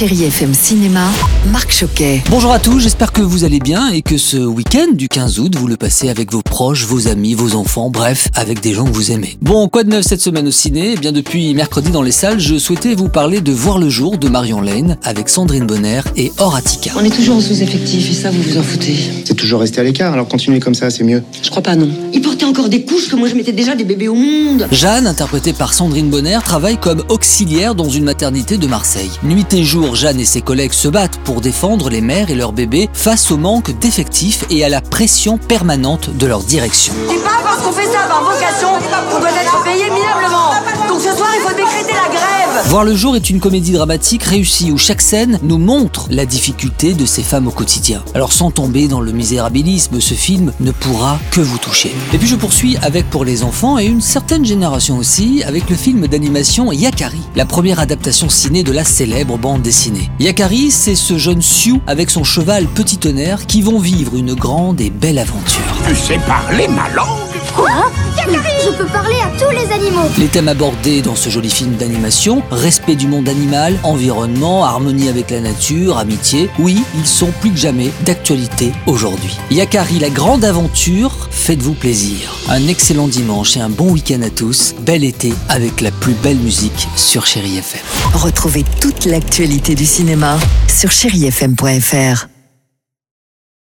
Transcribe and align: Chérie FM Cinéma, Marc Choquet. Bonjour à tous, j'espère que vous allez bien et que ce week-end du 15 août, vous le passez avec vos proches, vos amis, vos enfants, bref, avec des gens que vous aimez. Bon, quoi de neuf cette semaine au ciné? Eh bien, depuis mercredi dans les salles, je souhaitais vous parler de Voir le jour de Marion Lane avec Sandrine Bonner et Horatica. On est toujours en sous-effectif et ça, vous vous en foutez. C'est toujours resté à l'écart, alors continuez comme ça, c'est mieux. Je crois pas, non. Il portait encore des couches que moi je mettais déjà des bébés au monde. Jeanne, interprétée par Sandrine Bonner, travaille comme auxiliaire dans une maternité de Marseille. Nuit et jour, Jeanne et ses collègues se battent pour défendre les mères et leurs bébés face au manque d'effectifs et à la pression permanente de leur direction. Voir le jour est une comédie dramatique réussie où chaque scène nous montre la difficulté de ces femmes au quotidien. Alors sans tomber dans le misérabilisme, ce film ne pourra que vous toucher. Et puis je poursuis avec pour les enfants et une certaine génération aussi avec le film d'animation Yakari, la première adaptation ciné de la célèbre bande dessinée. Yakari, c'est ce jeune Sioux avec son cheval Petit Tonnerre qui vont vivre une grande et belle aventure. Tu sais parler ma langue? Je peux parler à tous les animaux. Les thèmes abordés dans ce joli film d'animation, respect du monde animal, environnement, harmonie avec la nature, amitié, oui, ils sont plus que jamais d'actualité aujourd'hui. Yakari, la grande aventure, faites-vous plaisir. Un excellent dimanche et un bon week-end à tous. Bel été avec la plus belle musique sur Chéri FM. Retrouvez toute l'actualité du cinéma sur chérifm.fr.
Chérie 0.00 0.24
FM 0.24 0.54
Cinéma, 0.54 1.04
Marc 1.52 1.70
Choquet. 1.72 2.22
Bonjour 2.30 2.52
à 2.52 2.58
tous, 2.58 2.80
j'espère 2.80 3.12
que 3.12 3.20
vous 3.20 3.44
allez 3.44 3.58
bien 3.58 3.90
et 3.90 4.00
que 4.00 4.16
ce 4.16 4.38
week-end 4.38 4.94
du 4.94 5.08
15 5.08 5.38
août, 5.40 5.54
vous 5.56 5.66
le 5.66 5.76
passez 5.76 6.08
avec 6.08 6.32
vos 6.32 6.40
proches, 6.40 6.86
vos 6.86 7.06
amis, 7.06 7.34
vos 7.34 7.54
enfants, 7.54 7.90
bref, 7.90 8.28
avec 8.34 8.62
des 8.62 8.72
gens 8.72 8.86
que 8.86 8.92
vous 8.92 9.12
aimez. 9.12 9.36
Bon, 9.42 9.68
quoi 9.68 9.84
de 9.84 9.90
neuf 9.90 10.06
cette 10.06 10.22
semaine 10.22 10.48
au 10.48 10.50
ciné? 10.50 10.94
Eh 10.94 10.96
bien, 10.96 11.12
depuis 11.12 11.52
mercredi 11.52 11.90
dans 11.90 12.00
les 12.00 12.12
salles, 12.12 12.40
je 12.40 12.56
souhaitais 12.56 12.94
vous 12.94 13.10
parler 13.10 13.42
de 13.42 13.52
Voir 13.52 13.78
le 13.78 13.90
jour 13.90 14.16
de 14.16 14.26
Marion 14.30 14.62
Lane 14.62 14.96
avec 15.02 15.28
Sandrine 15.28 15.66
Bonner 15.66 16.00
et 16.16 16.32
Horatica. 16.38 16.92
On 16.96 17.04
est 17.04 17.14
toujours 17.14 17.36
en 17.36 17.40
sous-effectif 17.42 18.10
et 18.10 18.14
ça, 18.14 18.30
vous 18.30 18.40
vous 18.40 18.56
en 18.56 18.62
foutez. 18.62 18.96
C'est 19.26 19.34
toujours 19.34 19.60
resté 19.60 19.82
à 19.82 19.84
l'écart, 19.84 20.14
alors 20.14 20.28
continuez 20.28 20.60
comme 20.60 20.74
ça, 20.74 20.88
c'est 20.88 21.04
mieux. 21.04 21.22
Je 21.42 21.50
crois 21.50 21.62
pas, 21.62 21.76
non. 21.76 21.90
Il 22.14 22.22
portait 22.22 22.46
encore 22.46 22.70
des 22.70 22.86
couches 22.86 23.10
que 23.10 23.16
moi 23.16 23.28
je 23.28 23.34
mettais 23.34 23.52
déjà 23.52 23.76
des 23.76 23.84
bébés 23.84 24.08
au 24.08 24.14
monde. 24.14 24.66
Jeanne, 24.72 25.06
interprétée 25.06 25.52
par 25.52 25.74
Sandrine 25.74 26.08
Bonner, 26.08 26.38
travaille 26.42 26.78
comme 26.78 27.02
auxiliaire 27.10 27.74
dans 27.74 27.90
une 27.90 28.04
maternité 28.04 28.56
de 28.56 28.66
Marseille. 28.66 29.10
Nuit 29.22 29.52
et 29.52 29.62
jour, 29.62 29.89
Jeanne 29.94 30.20
et 30.20 30.24
ses 30.24 30.42
collègues 30.42 30.72
se 30.72 30.88
battent 30.88 31.18
pour 31.24 31.40
défendre 31.40 31.90
les 31.90 32.00
mères 32.00 32.30
et 32.30 32.34
leurs 32.34 32.52
bébés 32.52 32.88
face 32.92 33.30
au 33.30 33.36
manque 33.36 33.78
d'effectifs 33.78 34.44
et 34.50 34.64
à 34.64 34.68
la 34.68 34.80
pression 34.80 35.38
permanente 35.38 36.10
de 36.16 36.26
leur 36.26 36.42
direction. 36.42 36.92
Voir 42.70 42.84
le 42.84 42.94
jour 42.94 43.16
est 43.16 43.30
une 43.30 43.40
comédie 43.40 43.72
dramatique 43.72 44.22
réussie 44.22 44.70
où 44.70 44.78
chaque 44.78 45.02
scène 45.02 45.40
nous 45.42 45.58
montre 45.58 46.06
la 46.08 46.24
difficulté 46.24 46.94
de 46.94 47.04
ces 47.04 47.24
femmes 47.24 47.48
au 47.48 47.50
quotidien. 47.50 48.00
Alors 48.14 48.32
sans 48.32 48.52
tomber 48.52 48.86
dans 48.86 49.00
le 49.00 49.10
misérabilisme, 49.10 50.00
ce 50.00 50.14
film 50.14 50.52
ne 50.60 50.70
pourra 50.70 51.18
que 51.32 51.40
vous 51.40 51.58
toucher. 51.58 51.90
Et 52.12 52.18
puis 52.18 52.28
je 52.28 52.36
poursuis 52.36 52.76
avec 52.80 53.10
pour 53.10 53.24
les 53.24 53.42
enfants 53.42 53.80
et 53.80 53.86
une 53.86 54.00
certaine 54.00 54.44
génération 54.44 54.98
aussi 54.98 55.42
avec 55.42 55.68
le 55.68 55.74
film 55.74 56.06
d'animation 56.06 56.70
Yakari, 56.70 57.18
la 57.34 57.44
première 57.44 57.80
adaptation 57.80 58.28
ciné 58.28 58.62
de 58.62 58.70
la 58.70 58.84
célèbre 58.84 59.36
bande 59.36 59.62
dessinée. 59.62 60.08
Yakari, 60.20 60.70
c'est 60.70 60.94
ce 60.94 61.18
jeune 61.18 61.42
Sioux 61.42 61.80
avec 61.88 62.08
son 62.08 62.22
cheval 62.22 62.68
Petit 62.68 62.98
Tonnerre 62.98 63.46
qui 63.48 63.62
vont 63.62 63.80
vivre 63.80 64.14
une 64.14 64.34
grande 64.34 64.80
et 64.80 64.90
belle 64.90 65.18
aventure. 65.18 65.74
Tu 65.88 65.96
sais 65.96 66.20
parler 66.24 66.68
ma 66.68 66.88
langue? 66.90 67.99
Je 68.64 68.70
peux 68.70 68.86
parler 68.86 69.16
à 69.24 69.30
tous 69.38 69.50
les 69.50 69.72
animaux. 69.72 70.08
Les 70.18 70.28
thèmes 70.28 70.48
abordés 70.48 71.02
dans 71.02 71.16
ce 71.16 71.30
joli 71.30 71.50
film 71.50 71.76
d'animation, 71.76 72.42
respect 72.50 72.94
du 72.94 73.06
monde 73.06 73.28
animal, 73.28 73.74
environnement, 73.82 74.64
harmonie 74.64 75.08
avec 75.08 75.30
la 75.30 75.40
nature, 75.40 75.98
amitié, 75.98 76.50
oui, 76.58 76.82
ils 76.96 77.06
sont 77.06 77.32
plus 77.40 77.50
que 77.50 77.56
jamais 77.56 77.90
d'actualité 78.04 78.72
aujourd'hui. 78.86 79.36
Yakari, 79.50 79.98
la 79.98 80.10
grande 80.10 80.44
aventure, 80.44 81.28
faites-vous 81.30 81.74
plaisir. 81.74 82.34
Un 82.48 82.68
excellent 82.68 83.08
dimanche 83.08 83.56
et 83.56 83.60
un 83.60 83.70
bon 83.70 83.90
week-end 83.92 84.22
à 84.22 84.30
tous. 84.30 84.74
Bel 84.80 85.04
été 85.04 85.32
avec 85.48 85.80
la 85.80 85.90
plus 85.90 86.14
belle 86.14 86.38
musique 86.38 86.88
sur 86.96 87.26
Chéri 87.26 87.58
FM. 87.58 87.80
Retrouvez 88.14 88.64
toute 88.80 89.06
l'actualité 89.06 89.74
du 89.74 89.86
cinéma 89.86 90.38
sur 90.68 90.90
chérifm.fr. 90.90 92.39